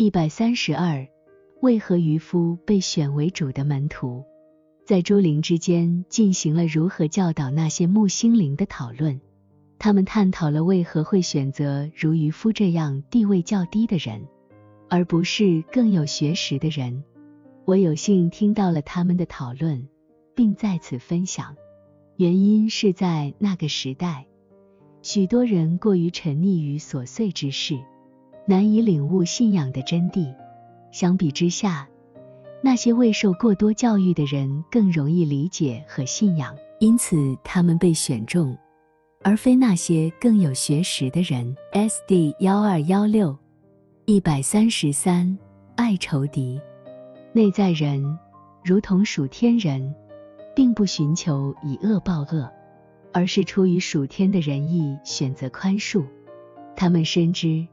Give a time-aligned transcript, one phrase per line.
[0.00, 1.08] 一百三十二，
[1.60, 4.24] 为何渔夫被选为主的门徒？
[4.86, 9.20] 在诸灵之间进行了如何教导那些木星灵的讨论。
[9.76, 14.22] 他们探讨了为何会选择如渔夫这样地位较低的人，
[14.88, 17.02] 而不是更有学识的人。
[17.64, 19.88] 我有幸听到了他们的讨论，
[20.32, 21.56] 并在此分享。
[22.14, 24.28] 原因是在那个时代，
[25.02, 27.76] 许多人过于沉溺于琐碎之事，
[28.48, 30.34] 难以领悟信仰的真谛。
[30.90, 31.86] 相比之下，
[32.62, 38.56] 那些未受过多教育的人更容易理解和信仰，因此他们被选中，
[39.22, 41.54] 而非那些更有学识的人。
[41.72, 42.34] S.D.
[42.40, 43.36] 幺二幺六
[44.06, 45.38] 一百三十三，
[45.76, 46.58] 爱仇敌。
[47.34, 48.18] 内在人
[48.64, 49.94] 如同属天人，
[50.56, 52.50] 并不寻求以恶报恶，
[53.12, 56.02] 而是出于属天的仁义选择宽恕。
[56.74, 57.66] 他们深知，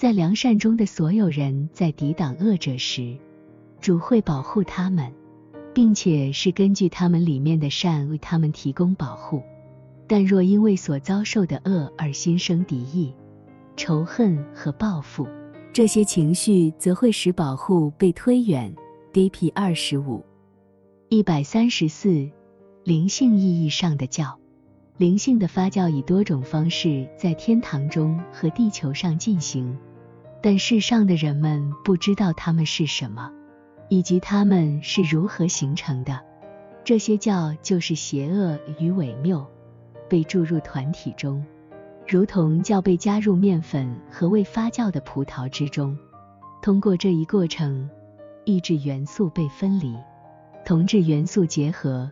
[0.00, 3.14] 在良善中的所有人在抵挡恶者时。
[3.82, 5.12] 主会保护他们，
[5.74, 9.42] 并且是根据他们里面的善为他们提供保护。
[10.06, 13.14] 但若因为所遭受的恶而心生敌意、
[13.76, 15.28] 仇恨和报复，
[15.70, 18.74] 这些情绪则会使保护被推远。
[19.12, 19.50] D.P.
[19.50, 20.24] 二十五
[21.10, 22.26] 一百三十四，
[22.84, 24.38] 灵性意义上的教，
[24.96, 29.76] 灵性的发酵以多种方式在天堂中和地球上进行，
[30.42, 33.32] 但世上的人们不知道它们是什么。
[33.90, 36.20] 以及它们是如何形成的？
[36.84, 39.44] 这些教就是邪恶与伪谬
[40.08, 41.44] 被注入团体中，
[42.06, 45.98] 如同教被加入面粉和未发酵的葡萄之中。
[46.62, 47.90] 通过这一过程，
[48.44, 49.96] 抑制元素被分离，
[50.64, 52.08] 同质元素结合，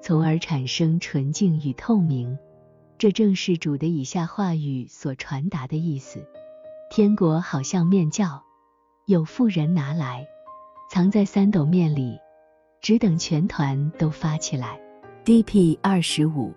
[0.00, 2.38] 从而产生纯净与透明。
[2.96, 6.24] 这正是主的以下话语所传达的意思：
[6.90, 8.42] 天国好像面教，
[9.06, 10.26] 有富人拿来。
[10.90, 12.16] 藏在三斗面里，
[12.80, 14.80] 只等全团都发起来。
[15.22, 15.78] D.P.
[15.82, 16.54] 二十五。